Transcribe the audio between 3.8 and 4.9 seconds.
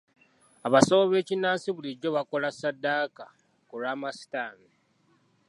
lw'amasitaani.